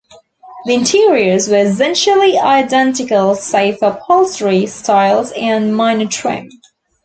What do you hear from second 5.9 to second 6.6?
trim.